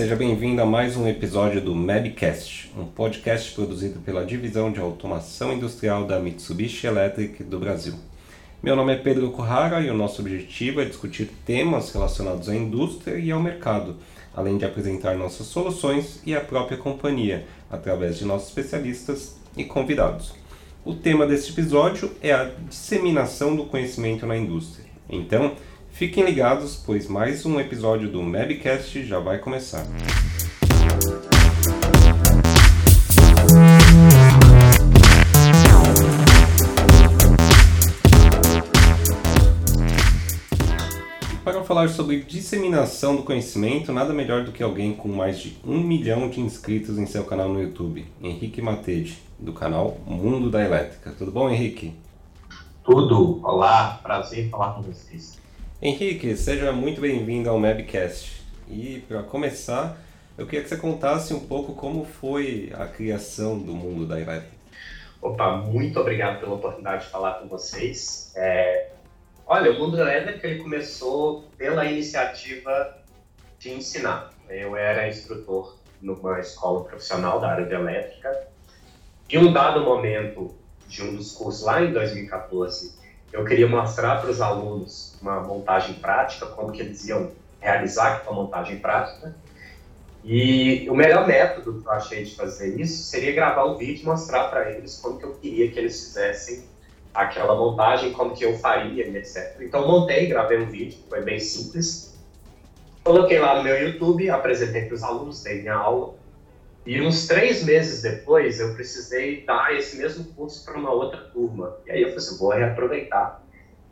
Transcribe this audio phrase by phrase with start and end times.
[0.00, 5.52] seja bem-vindo a mais um episódio do Mabcast, um podcast produzido pela Divisão de Automação
[5.52, 7.92] Industrial da Mitsubishi Electric do Brasil.
[8.62, 13.18] Meu nome é Pedro Corrara e o nosso objetivo é discutir temas relacionados à indústria
[13.18, 13.96] e ao mercado,
[14.34, 20.32] além de apresentar nossas soluções e a própria companhia, através de nossos especialistas e convidados.
[20.82, 24.86] O tema deste episódio é a disseminação do conhecimento na indústria.
[25.10, 25.52] Então,
[25.92, 29.84] Fiquem ligados, pois mais um episódio do Mabcast já vai começar.
[41.44, 45.80] Para falar sobre disseminação do conhecimento, nada melhor do que alguém com mais de um
[45.80, 51.12] milhão de inscritos em seu canal no YouTube, Henrique Matede, do canal Mundo da Elétrica.
[51.18, 51.92] Tudo bom, Henrique?
[52.82, 53.40] Tudo.
[53.42, 55.39] Olá, prazer falar com vocês.
[55.82, 58.42] Henrique, seja muito bem-vindo ao Mabcast.
[58.68, 59.96] E para começar,
[60.36, 64.54] eu queria que você contasse um pouco como foi a criação do mundo da elétrica.
[65.22, 68.30] Opa, muito obrigado pela oportunidade de falar com vocês.
[68.36, 68.90] É...
[69.46, 72.98] Olha, o mundo da elétrica ele começou pela iniciativa
[73.58, 74.34] de ensinar.
[74.50, 78.48] Eu era instrutor numa escola profissional da área de elétrica.
[79.30, 80.54] E um dado momento
[80.86, 82.99] de um dos cursos lá em 2014,
[83.32, 88.34] eu queria mostrar para os alunos uma montagem prática, como que eles iam realizar aquela
[88.34, 89.34] montagem prática.
[90.24, 94.06] E o melhor método que eu achei de fazer isso seria gravar um vídeo e
[94.06, 96.64] mostrar para eles como que eu queria que eles fizessem
[97.14, 99.56] aquela montagem, como que eu faria, etc.
[99.60, 102.18] Então montei, gravei um vídeo, foi bem simples.
[103.02, 106.14] Coloquei lá no meu YouTube, apresentei para os alunos, dei minha aula.
[106.86, 111.76] E uns três meses depois, eu precisei dar esse mesmo curso para uma outra turma.
[111.86, 113.42] E aí eu falei assim, vou reaproveitar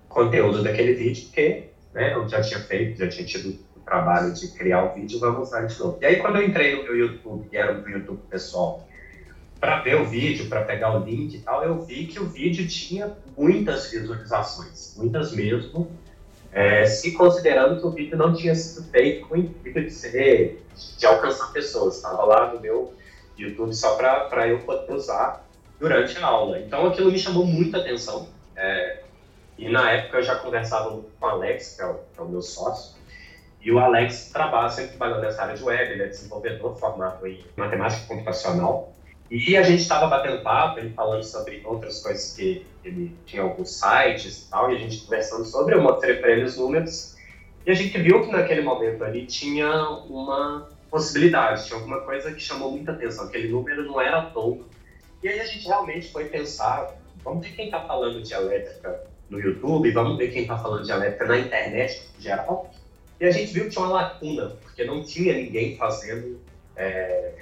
[0.06, 4.32] o conteúdo daquele vídeo, porque né, eu já tinha feito, já tinha tido o trabalho
[4.32, 5.98] de criar o vídeo, vamos usar de novo.
[6.00, 8.88] E aí quando eu entrei no meu YouTube, que era o YouTube pessoal,
[9.60, 12.66] para ver o vídeo, para pegar o link e tal, eu vi que o vídeo
[12.66, 15.90] tinha muitas visualizações, muitas mesmo,
[16.52, 20.64] é, se considerando que o vídeo não tinha sido feito com o intuito de ser,
[20.96, 22.94] de alcançar pessoas, estava lá no meu
[23.36, 25.44] YouTube só para eu poder usar
[25.78, 26.58] durante a aula.
[26.58, 28.28] Então aquilo me chamou muita atenção.
[28.56, 29.02] É,
[29.56, 32.28] e na época eu já conversava com o Alex, que é o, que é o
[32.28, 32.96] meu sócio,
[33.60, 37.44] e o Alex trabalha, sempre trabalhando nessa área de web, ele é desenvolvedor formado em
[37.56, 38.92] matemática computacional.
[39.30, 43.78] E a gente estava batendo papo, ele falando sobre outras coisas que ele tinha alguns
[43.78, 47.16] sites e tal, e a gente conversando sobre, eu mostrei para ele os números,
[47.66, 49.70] e a gente viu que naquele momento ali tinha
[50.08, 54.66] uma possibilidade, tinha alguma coisa que chamou muita atenção, aquele número não era todo.
[55.22, 59.38] E aí a gente realmente foi pensar, vamos ver quem está falando de elétrica no
[59.38, 62.72] YouTube, vamos ver quem está falando de elétrica na internet em geral.
[63.20, 66.40] E a gente viu que tinha uma lacuna, porque não tinha ninguém fazendo
[66.76, 67.34] é,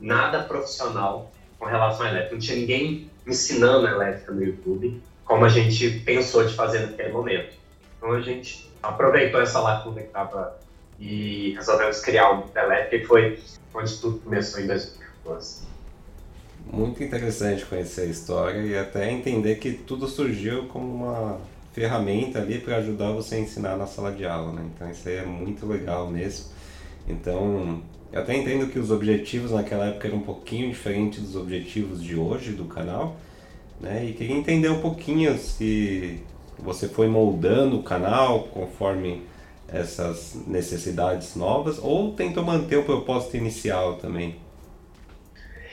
[0.00, 2.34] nada profissional com relação à elétrica.
[2.34, 7.54] Não tinha ninguém ensinando elétrica no YouTube, como a gente pensou de fazer naquele momento.
[7.96, 10.58] Então a gente aproveitou essa lacuna que estava
[10.98, 13.38] e resolvemos criar o um elétrica e foi
[13.74, 15.66] onde tudo começou em 2014.
[16.72, 21.38] Muito interessante conhecer a história e até entender que tudo surgiu como uma
[21.72, 24.66] ferramenta ali para ajudar você a ensinar na sala de aula, né?
[24.74, 26.46] Então isso aí é muito legal mesmo.
[27.06, 27.82] Então
[28.12, 32.16] eu até entendo que os objetivos naquela época eram um pouquinho diferentes dos objetivos de
[32.16, 33.16] hoje do canal,
[33.80, 34.04] né?
[34.04, 36.22] E queria entender um pouquinho se
[36.58, 39.22] você foi moldando o canal conforme
[39.68, 44.36] essas necessidades novas ou tentou manter o propósito inicial também.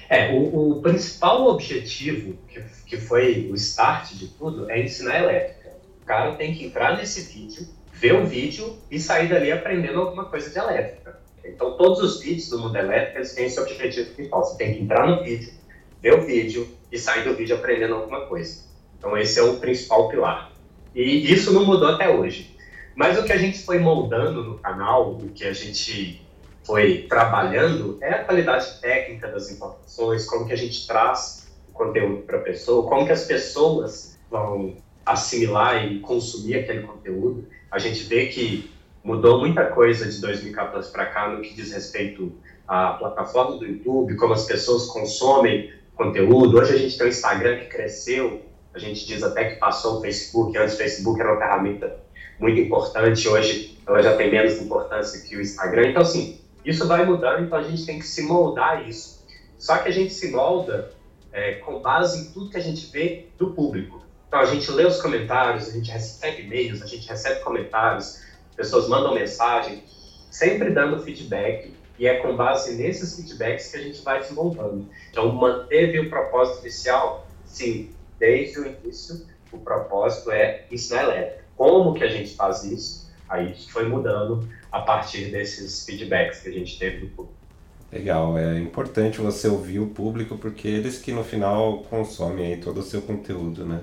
[0.10, 5.72] É, o, o principal objetivo, que, que foi o start de tudo, é ensinar elétrica.
[6.02, 10.26] O cara tem que entrar nesse vídeo, ver o vídeo e sair dali aprendendo alguma
[10.26, 11.23] coisa de elétrica.
[11.46, 14.44] Então, todos os vídeos do mundo elétrico eles têm esse objetivo principal.
[14.44, 15.54] Você tem que entrar no vídeo,
[16.02, 18.64] ver o vídeo e sair do vídeo aprendendo alguma coisa.
[18.98, 20.52] Então, esse é o principal pilar.
[20.96, 22.56] E isso não mudou até hoje.
[22.96, 26.22] Mas o que a gente foi moldando no canal, o que a gente
[26.64, 32.22] foi trabalhando, é a qualidade técnica das informações, como que a gente traz o conteúdo
[32.22, 37.48] para a pessoa, como que as pessoas vão assimilar e consumir aquele conteúdo.
[37.70, 38.72] A gente vê que
[39.04, 42.32] mudou muita coisa de 2014 para cá no que diz respeito
[42.68, 46.58] à plataforma do YouTube, como as pessoas consomem conteúdo.
[46.58, 48.42] Hoje a gente tem o Instagram que cresceu,
[48.74, 52.02] a gente diz até que passou o Facebook, antes o Facebook era uma ferramenta
[52.40, 55.90] muito importante, hoje ela já tem menos importância que o Instagram.
[55.90, 59.24] Então, assim, isso vai mudando, então a gente tem que se moldar isso.
[59.58, 60.92] Só que a gente se molda
[61.32, 64.02] é, com base em tudo que a gente vê do público.
[64.28, 68.24] Então, a gente lê os comentários, a gente recebe e-mails, a gente recebe comentários,
[68.54, 69.84] pessoas mandam mensagem,
[70.30, 74.88] sempre dando feedback e é com base nesses feedbacks que a gente vai desenvolvendo.
[75.12, 77.28] Então, manteve o propósito inicial?
[77.46, 81.44] Sim, desde o início, o propósito é ensinar elétrica.
[81.56, 83.12] Como que a gente faz isso?
[83.30, 87.44] Aí foi mudando a partir desses feedbacks que a gente teve do público.
[87.92, 92.80] Legal, é importante você ouvir o público porque eles que no final consomem aí todo
[92.80, 93.82] o seu conteúdo, né?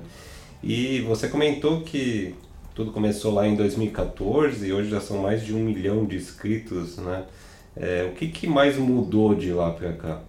[0.63, 2.35] E você comentou que
[2.81, 6.97] tudo começou lá em 2014 e hoje já são mais de um milhão de inscritos,
[6.97, 7.27] né?
[7.77, 10.21] É, o que, que mais mudou de lá para cá?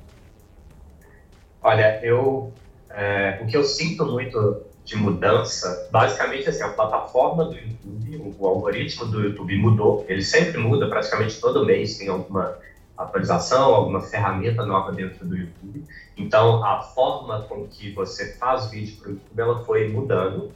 [1.64, 2.52] Olha, eu
[2.90, 8.46] é, o que eu sinto muito de mudança, basicamente assim, a plataforma do YouTube, o,
[8.46, 10.06] algoritmo do YouTube mudou.
[10.10, 12.58] Ele sempre muda, praticamente todo mês tem alguma
[12.98, 15.86] atualização, alguma ferramenta nova dentro do YouTube.
[16.18, 20.52] Então, a forma com que você faz vídeo para o YouTube, ela foi mudando.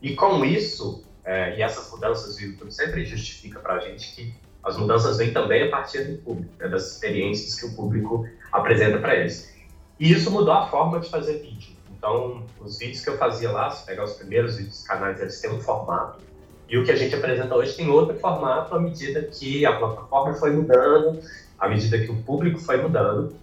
[0.00, 4.34] E com isso, é, e essas mudanças do YouTube sempre justifica para a gente que
[4.62, 8.98] as mudanças vêm também a partir do público, né, das experiências que o público apresenta
[8.98, 9.50] para eles.
[9.98, 11.74] E isso mudou a forma de fazer vídeo.
[11.90, 15.40] Então, os vídeos que eu fazia lá, se pegar os primeiros vídeos dos canais, eles
[15.40, 16.18] têm um formato.
[16.68, 20.34] E o que a gente apresenta hoje tem outro formato à medida que a plataforma
[20.34, 21.20] foi mudando,
[21.58, 23.34] à medida que o público foi mudando.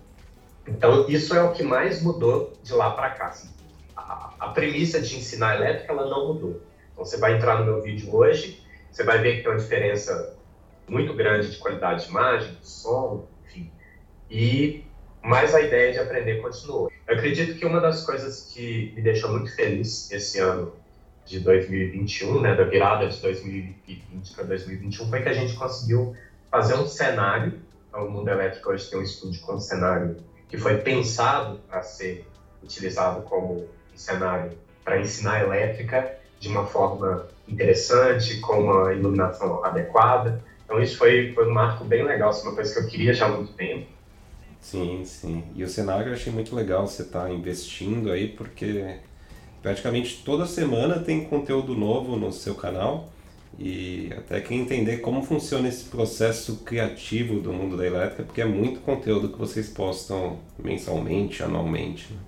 [0.67, 3.27] Então, isso é o que mais mudou de lá para cá.
[3.27, 3.49] Assim.
[3.95, 6.61] A, a, premissa de ensinar elétrica, ela não mudou.
[6.97, 8.59] Então, você vai entrar no meu vídeo hoje,
[8.91, 10.35] você vai ver que tem uma diferença
[10.87, 13.71] muito grande de qualidade de imagem, de som, enfim.
[14.31, 14.83] E
[15.21, 16.91] mas a ideia de aprender continuou.
[17.07, 20.73] Eu acredito que uma das coisas que me deixou muito feliz esse ano
[21.25, 26.15] de 2021, né, da virada de 2020 para 2021, foi que a gente conseguiu
[26.49, 27.59] fazer um cenário.
[27.89, 30.17] Então, o Mundo Elétrico hoje tem um estúdio com um cenário
[30.47, 32.25] que foi pensado para ser
[32.63, 40.43] utilizado como um cenário para ensinar elétrica de uma forma interessante, com uma iluminação adequada.
[40.65, 43.25] Então, isso foi, foi um marco bem legal, assim, uma coisa que eu queria já
[43.25, 43.97] há muito tempo
[44.61, 45.43] Sim, sim.
[45.55, 48.97] E o cenário eu achei muito legal você estar tá investindo aí, porque
[49.61, 53.09] praticamente toda semana tem conteúdo novo no seu canal.
[53.57, 58.45] E até que entender como funciona esse processo criativo do mundo da elétrica, porque é
[58.45, 62.11] muito conteúdo que vocês postam mensalmente, anualmente.
[62.11, 62.19] Né?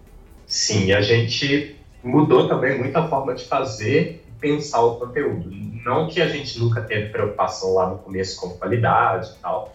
[0.47, 5.49] Sim, a gente mudou também muito a forma de fazer e pensar o conteúdo.
[5.85, 9.73] Não que a gente nunca teve preocupação lá no começo com qualidade e tal,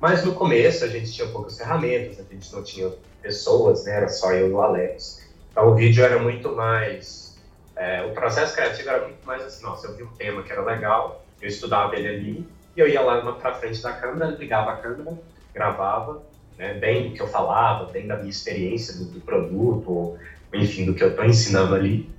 [0.00, 2.92] mas no começo a gente tinha poucas ferramentas, a gente não tinha
[3.22, 3.96] pessoas, né?
[3.96, 5.26] Era só eu e o Alex.
[5.50, 7.36] Então o vídeo era muito mais.
[7.74, 10.62] É, o processo criativo era muito mais assim: nossa, eu vi um tema que era
[10.62, 14.76] legal, eu estudava ele ali, e eu ia lá para frente da câmera, ligava a
[14.76, 15.18] câmera,
[15.54, 16.22] gravava,
[16.58, 20.18] né, bem do que eu falava, bem da minha experiência do, do produto, ou
[20.52, 22.10] enfim, do que eu estou ensinando ali.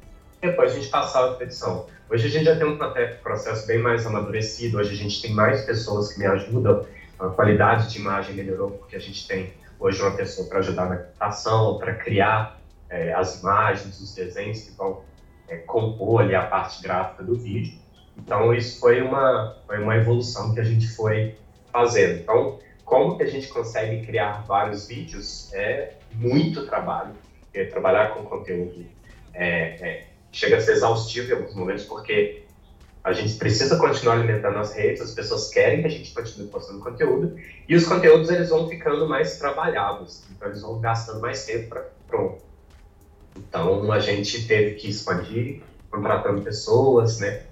[0.41, 1.87] Depois a gente passava para edição.
[2.09, 2.77] Hoje a gente já tem um
[3.21, 6.85] processo bem mais amadurecido, hoje a gente tem mais pessoas que me ajudam
[7.19, 10.97] a qualidade de imagem melhorou porque a gente tem hoje uma pessoa para ajudar na
[10.97, 12.59] captação, para criar
[12.89, 15.01] é, as imagens, os desenhos que vão
[15.47, 17.77] é, compor ali a parte gráfica do vídeo.
[18.17, 21.35] Então isso foi uma foi uma evolução que a gente foi
[21.71, 22.19] fazendo.
[22.19, 27.13] Então como que a gente consegue criar vários vídeos é muito trabalho.
[27.57, 28.85] É, trabalhar com conteúdo
[29.33, 29.47] é,
[29.87, 32.43] é, chega a ser exaustivo em alguns momentos porque
[33.03, 36.79] a gente precisa continuar alimentando as redes, as pessoas querem que a gente continue postando
[36.79, 37.37] conteúdo,
[37.67, 41.85] e os conteúdos eles vão ficando mais trabalhados, então eles vão gastando mais tempo para
[42.05, 42.41] pronto.
[43.37, 47.43] Então a gente teve que expandir, contratando pessoas, né?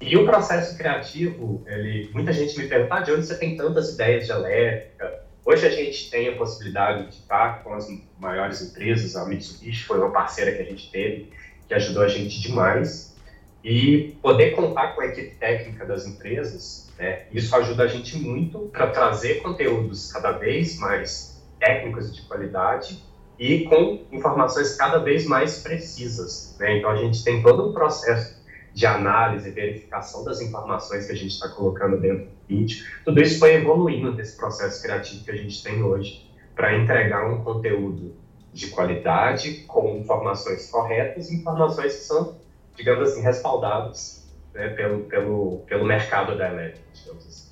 [0.00, 3.94] E o processo criativo, ele, muita gente me pergunta ah, de onde você tem tantas
[3.94, 5.27] ideias de elétrica.
[5.50, 7.88] Hoje a gente tem a possibilidade de estar com as
[8.20, 11.32] maiores empresas, a Mitsubishi foi uma parceira que a gente teve,
[11.66, 13.16] que ajudou a gente demais
[13.64, 18.58] e poder contar com a equipe técnica das empresas, né, isso ajuda a gente muito
[18.70, 23.02] para trazer conteúdos cada vez mais técnicos de qualidade
[23.38, 26.58] e com informações cada vez mais precisas.
[26.60, 26.76] Né?
[26.76, 28.37] Então, a gente tem todo um processo
[28.78, 32.86] de análise e verificação das informações que a gente está colocando dentro do vídeo.
[33.04, 37.42] Tudo isso foi evoluindo nesse processo criativo que a gente tem hoje para entregar um
[37.42, 38.14] conteúdo
[38.52, 42.36] de qualidade, com informações corretas e informações que são
[42.76, 44.22] digamos assim, respaldados
[44.54, 47.48] né, pelo, pelo, pelo mercado da elétrica, digamos assim.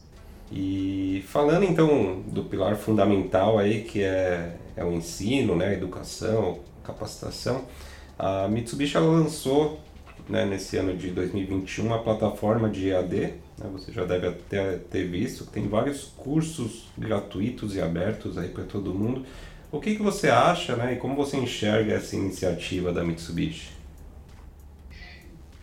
[0.53, 6.61] E falando então do pilar fundamental aí, que é, é o ensino, né, a educação,
[6.85, 7.65] capacitação,
[8.17, 9.81] a Mitsubishi lançou
[10.29, 13.17] né, nesse ano de 2021 a plataforma de EAD,
[13.59, 18.65] né, você já deve até ter visto, tem vários cursos gratuitos e abertos aí para
[18.65, 19.25] todo mundo.
[19.71, 23.75] O que, que você acha né, e como você enxerga essa iniciativa da Mitsubishi?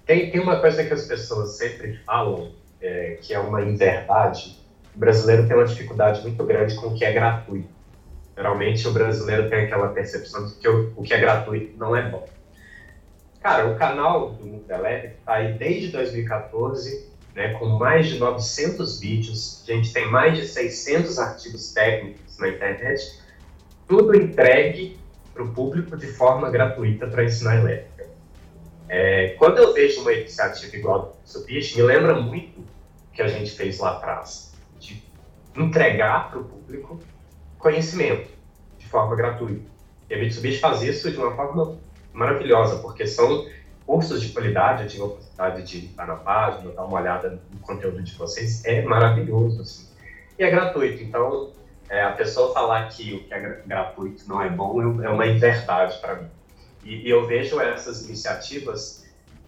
[0.05, 2.51] Tem, tem uma coisa que as pessoas sempre falam,
[2.82, 4.62] é, que é uma inverdade,
[4.96, 7.70] o brasileiro tem uma dificuldade muito grande com o que é gratuito.
[8.36, 12.10] Geralmente o brasileiro tem aquela percepção de que o, o que é gratuito não é
[12.10, 12.25] bom.
[13.43, 19.01] Cara, o canal do Mundo Elétrico está aí desde 2014, né, com mais de 900
[19.01, 19.65] vídeos.
[19.67, 23.19] A gente tem mais de 600 artigos técnicos na internet,
[23.85, 24.97] tudo entregue
[25.33, 28.07] para o público de forma gratuita para ensinar elétrica.
[28.88, 32.65] É, quando eu vejo uma iniciativa igual do Mitsubishi, me lembra muito o
[33.12, 35.03] que a gente fez lá atrás, de
[35.53, 36.97] entregar para o público
[37.57, 38.29] conhecimento
[38.77, 39.69] de forma gratuita.
[40.09, 41.77] E a Mitsubishi faz isso de uma forma
[42.13, 43.48] maravilhosa, porque são
[43.86, 47.60] cursos de qualidade, eu tive a oportunidade de estar na página, dar uma olhada no
[47.60, 49.88] conteúdo de vocês, é maravilhoso, assim.
[50.38, 51.51] E é gratuito, então
[51.89, 56.00] é, a pessoa falar que o que é gratuito não é bom é uma inverdade
[56.00, 56.29] para mim.
[56.84, 59.05] E, e, eu vejo essas iniciativas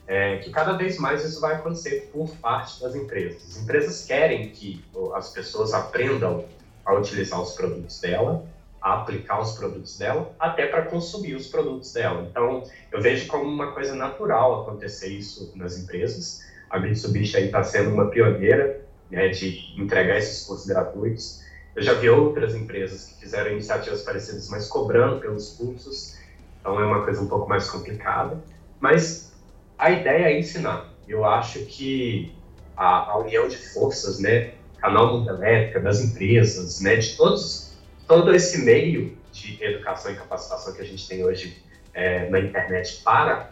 [0.08, 3.44] é, que cada vez mais isso vai acontecer por parte das empresas.
[3.50, 4.84] As empresas querem que
[5.16, 6.46] as pessoas aprendam
[6.86, 8.46] a utilizar os produtos dela,
[8.86, 12.28] a aplicar os produtos dela, até para consumir os produtos dela.
[12.30, 12.62] Então,
[12.92, 16.46] eu vejo como uma coisa natural acontecer isso nas empresas.
[16.70, 21.44] A Mitsubishi está sendo uma pioneira né, de entregar esses cursos gratuitos.
[21.76, 26.20] Eu já vi outras empresas que fizeram iniciativas parecidas, mas cobrando pelos cursos.
[26.62, 28.40] Então, é uma coisa um pouco mais complicada.
[28.80, 29.34] Mas
[29.80, 30.94] a ideia é ensinar.
[31.08, 32.32] Eu acho que
[32.78, 37.65] a, a união de forças, né, canal Mundo Elétrica, das empresas, né, de todos
[38.08, 41.62] todo esse meio de educação e capacitação que a gente tem hoje
[41.94, 43.50] é, na internet para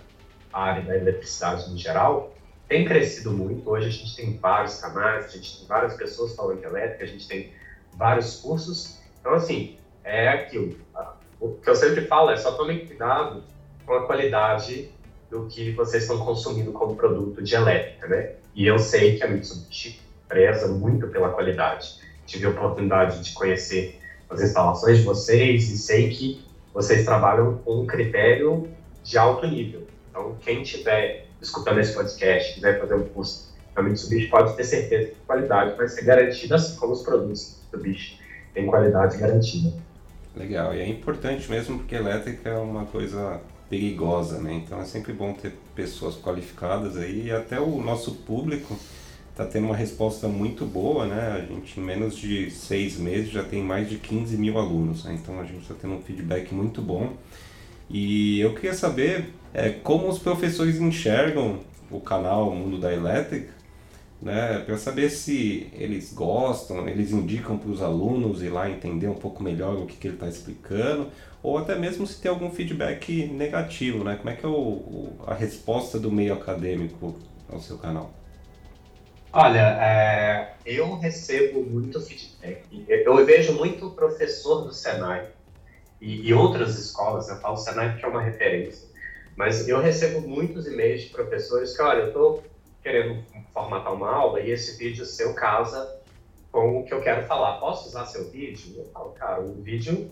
[0.52, 2.34] a área da eletricidade no geral
[2.68, 3.70] tem crescido muito.
[3.70, 7.08] Hoje a gente tem vários canais, a gente tem várias pessoas falando de elétrica, a
[7.08, 7.52] gente tem
[7.94, 9.00] vários cursos.
[9.20, 10.76] Então, assim, é aquilo.
[11.40, 13.44] O que eu sempre falo é só tomem cuidado
[13.86, 14.90] com a qualidade
[15.30, 18.34] do que vocês estão consumindo como produto de elétrica, né?
[18.56, 22.00] E eu sei que a Mitsubishi preza muito pela qualidade.
[22.26, 26.42] Tive a oportunidade de conhecer as instalações de vocês e sei que
[26.74, 28.68] vocês trabalham com um critério
[29.04, 29.84] de alto nível.
[30.10, 35.10] Então, quem estiver escutando esse podcast, quiser fazer um curso da Mitsubishi, pode ter certeza
[35.10, 38.20] que a qualidade vai ser garantida, assim como os produtos da Mitsubishi
[38.54, 39.74] têm qualidade garantida.
[40.36, 43.40] Legal, e é importante mesmo porque elétrica é uma coisa
[43.70, 44.54] perigosa, né?
[44.54, 48.78] Então é sempre bom ter pessoas qualificadas aí e até o nosso público
[49.34, 51.32] está tendo uma resposta muito boa, né?
[51.32, 55.18] A gente, em menos de seis meses, já tem mais de 15 mil alunos, né?
[55.20, 57.14] Então a gente está tendo um feedback muito bom.
[57.90, 61.60] E eu queria saber é, como os professores enxergam
[61.90, 63.52] o canal Mundo da Elétrica,
[64.22, 64.60] né?
[64.60, 69.42] Para saber se eles gostam, eles indicam para os alunos ir lá entender um pouco
[69.42, 71.08] melhor o que, que ele está explicando,
[71.42, 74.16] ou até mesmo se tem algum feedback negativo, né?
[74.16, 77.16] Como é que é o, a resposta do meio acadêmico
[77.52, 78.23] ao seu canal?
[79.36, 82.64] Olha, é, eu recebo muito feedback.
[82.88, 85.28] Eu vejo muito professor do Senai
[86.00, 88.88] e, e outras escolas, eu falo Senai porque é uma referência,
[89.36, 92.44] mas eu recebo muitos e-mails de professores que, olha, eu estou
[92.84, 96.00] querendo formatar uma aula e esse vídeo seu casa
[96.52, 97.60] com o que eu quero falar.
[97.60, 98.76] Posso usar seu vídeo?
[98.78, 100.12] Eu falo, cara, o vídeo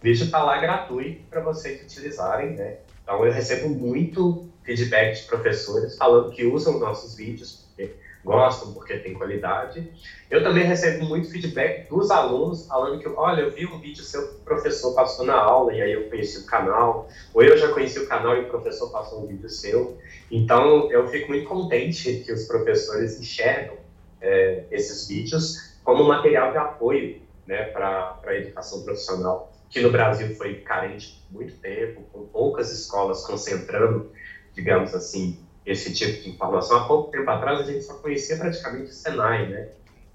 [0.00, 2.78] vídeo está lá gratuito para vocês utilizarem, né?
[3.02, 8.98] Então eu recebo muito feedback de professores falando que usam nossos vídeos, porque gostam porque
[8.98, 9.90] tem qualidade.
[10.30, 14.28] Eu também recebo muito feedback dos alunos falando que, olha, eu vi um vídeo seu
[14.28, 17.68] que o professor passou na aula e aí eu conheci o canal, ou eu já
[17.72, 19.98] conheci o canal e o professor passou um vídeo seu.
[20.30, 23.76] Então, eu fico muito contente que os professores enxergam
[24.20, 30.34] é, esses vídeos como material de apoio né, para a educação profissional, que no Brasil
[30.36, 34.10] foi carente por muito tempo, com poucas escolas concentrando,
[34.54, 36.78] digamos assim, esse tipo de informação.
[36.78, 39.68] Há pouco tempo atrás, a gente só conhecia praticamente o Senai, né?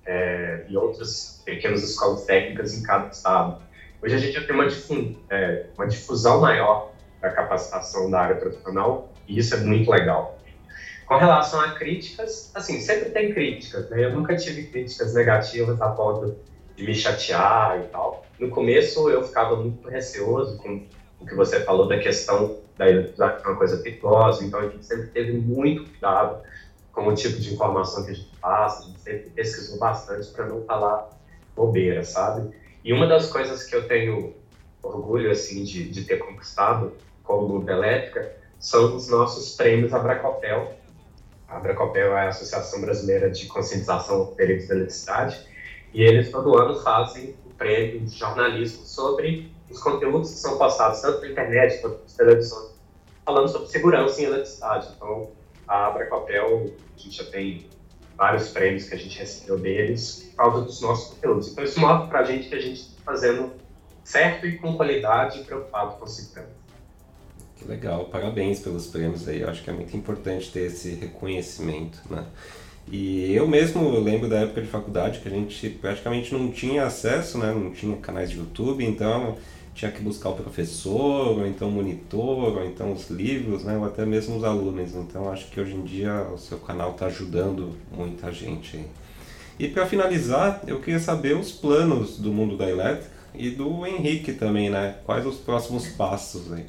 [0.06, 3.62] É, e outras pequenas escolas técnicas em cada estado.
[4.02, 4.68] Hoje a gente já tem uma,
[5.30, 10.40] é, uma difusão maior da capacitação da área profissional e isso é muito legal.
[11.06, 14.06] Com relação a críticas, assim, sempre tem críticas, né?
[14.06, 16.38] Eu nunca tive críticas negativas a ponto
[16.76, 18.26] de me chatear e tal.
[18.40, 20.86] No começo eu ficava muito receoso com
[21.20, 24.86] o que você falou da questão da eletricidade, é uma coisa perigosa, então a gente
[24.86, 26.42] sempre teve muito cuidado
[26.92, 30.46] com o tipo de informação que a gente passa, a gente sempre pesquisou bastante para
[30.46, 31.10] não falar
[31.56, 32.56] bobeira, sabe?
[32.84, 34.34] E uma das coisas que eu tenho
[34.82, 36.94] orgulho, assim, de, de ter conquistado
[37.24, 40.74] como Luta Elétrica são os nossos prêmios Abracopel.
[41.48, 45.46] A Abracopel é a Associação Brasileira de Conscientização de Perigos da Eletricidade,
[45.94, 51.02] e eles todo ano fazem o prêmio de jornalismo sobre os conteúdos que são passados
[51.02, 52.72] tanto na internet quanto nas televisões,
[53.26, 54.90] falando sobre segurança em eletricidade.
[54.96, 55.32] Então,
[55.68, 57.68] a Abracopel, a gente já tem
[58.18, 61.52] vários prêmios que a gente recebeu deles por causa dos nossos conteúdos.
[61.52, 63.52] Então isso mostra para a gente que a gente está fazendo
[64.04, 66.58] certo e com qualidade preocupado com segurança.
[67.56, 69.42] Que legal, parabéns pelos prêmios aí.
[69.42, 72.26] Eu acho que é muito importante ter esse reconhecimento, né?
[72.90, 77.38] E eu mesmo lembro da época de faculdade que a gente praticamente não tinha acesso,
[77.38, 77.52] né?
[77.52, 79.38] Não tinha canais de YouTube, então
[79.78, 83.78] tinha que buscar o professor, ou então o monitor, ou então os livros, né?
[83.78, 84.96] Ou até mesmo os alunos.
[84.96, 88.84] Então acho que hoje em dia o seu canal está ajudando muita gente.
[89.60, 94.34] E para finalizar, eu queria saber os planos do mundo da elétrica e do Henrique
[94.34, 94.96] também, né?
[95.06, 96.66] Quais os próximos passos aí?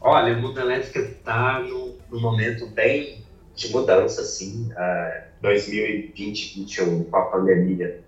[0.00, 4.72] Olha, o mundo elétrica está num momento bem de mudança, assim.
[4.72, 8.00] Uh, 2020, 2021, com a pandemia,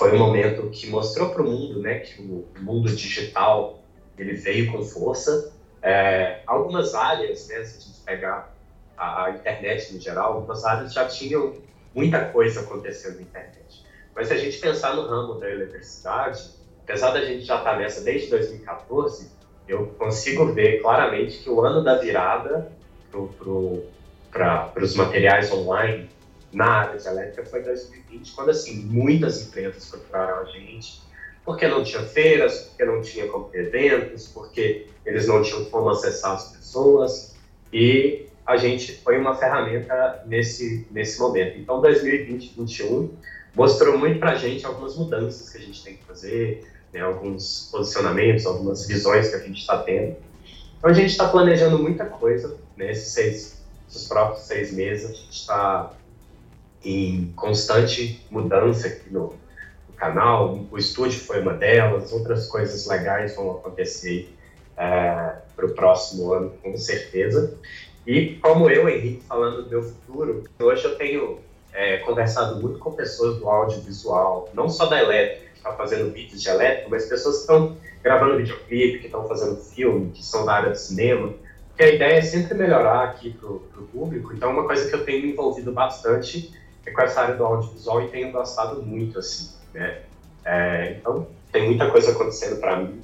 [0.00, 3.82] foi um momento que mostrou para o mundo, né, que o mundo digital
[4.16, 5.52] ele veio com força.
[5.82, 8.56] É, algumas áreas, né, se a gente pegar
[8.96, 11.52] a, a, internet no geral, algumas áreas já tinham
[11.94, 13.84] muita coisa acontecendo na internet.
[14.14, 16.48] Mas se a gente pensar no ramo da eletricidade,
[16.82, 19.30] apesar da gente já estar tá nessa desde 2014,
[19.68, 22.72] eu consigo ver claramente que o ano da virada
[23.10, 26.08] para os materiais online
[26.52, 31.00] na área de elétrica foi 2020, quando assim muitas empresas procuraram a gente,
[31.44, 36.32] porque não tinha feiras, porque não tinha como eventos, porque eles não tinham como acessar
[36.32, 37.34] as pessoas
[37.72, 41.58] e a gente foi uma ferramenta nesse nesse momento.
[41.58, 43.10] Então 2020, 2021
[43.54, 47.68] mostrou muito para a gente algumas mudanças que a gente tem que fazer, né, alguns
[47.70, 50.16] posicionamentos, algumas visões que a gente está tendo.
[50.78, 54.08] Então a gente está planejando muita coisa nesses né, seis, esses
[54.40, 55.10] seis meses.
[55.10, 55.92] A gente está
[56.84, 59.34] em constante mudança aqui no,
[59.88, 60.58] no, canal.
[60.70, 64.34] O estúdio foi uma delas, outras coisas legais vão acontecer
[64.76, 67.58] é, para o próximo ano, com certeza.
[68.06, 71.38] E como eu, Henrique, falando do meu futuro, hoje eu tenho
[71.72, 76.40] é, conversado muito com pessoas do audiovisual, não só da elétrica, que está fazendo vídeos
[76.40, 80.54] de elétrica, mas pessoas que estão gravando videoclipe, que estão fazendo filme, que são da
[80.54, 81.34] área do cinema.
[81.68, 84.32] Porque a ideia é sempre melhorar aqui para o público.
[84.34, 86.52] Então, uma coisa que eu tenho me envolvido bastante
[86.86, 90.02] é com essa área do audiovisual e tenho gostado muito, assim, né?
[90.44, 93.02] É, então, tem muita coisa acontecendo para mim,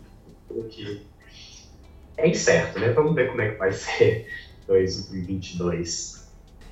[0.71, 1.03] que
[2.17, 2.91] é incerto, né?
[2.91, 4.29] Vamos ver como é que vai ser
[4.67, 6.27] 2022.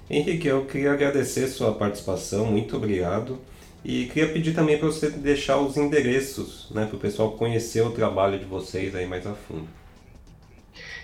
[0.08, 3.38] Henrique, eu queria agradecer sua participação, muito obrigado.
[3.84, 7.90] E queria pedir também para você deixar os endereços, né, para o pessoal conhecer o
[7.90, 9.68] trabalho de vocês aí mais a fundo.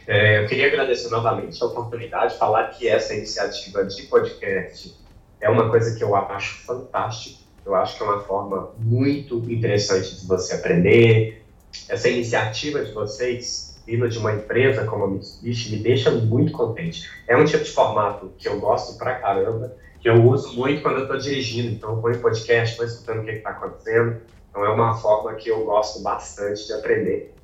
[0.06, 4.94] É, eu queria agradecer novamente a oportunidade de falar que essa iniciativa de podcast
[5.40, 7.40] é uma coisa que eu acho fantástico.
[7.64, 11.44] Eu acho que é uma forma muito interessante de você aprender.
[11.88, 17.08] Essa iniciativa de vocês, vindo de uma empresa como a Mitsubishi, me deixa muito contente.
[17.28, 20.96] É um tipo de formato que eu gosto pra caramba, que eu uso muito quando
[20.96, 21.70] eu estou dirigindo.
[21.70, 24.20] Então, eu ponho podcast, estou escutando o que está acontecendo.
[24.50, 27.34] Então, é uma forma que eu gosto bastante de aprender.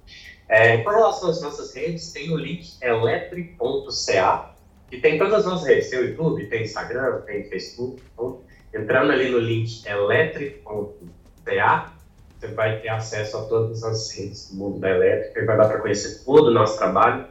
[0.49, 4.56] É, com relação às nossas redes, tem o link eletri.ca,
[4.91, 8.03] e tem todas as redes, tem o YouTube, tem Instagram, tem Facebook.
[8.13, 8.41] Então,
[8.73, 11.93] entrando ali no link electric.ca,
[12.39, 15.69] você vai ter acesso a todas as redes do mundo da elétrica e vai dar
[15.69, 17.27] para conhecer todo o nosso trabalho.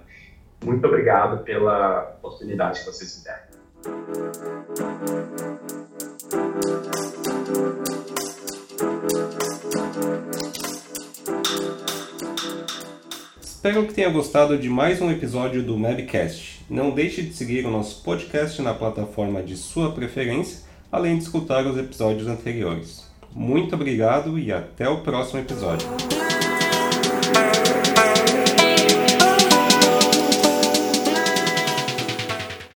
[0.64, 3.46] Muito obrigado pela oportunidade que vocês me deram.
[13.66, 16.64] Espero que tenha gostado de mais um episódio do Mabcast.
[16.70, 20.60] Não deixe de seguir o nosso podcast na plataforma de sua preferência,
[20.92, 23.04] além de escutar os episódios anteriores.
[23.34, 25.88] Muito obrigado e até o próximo episódio.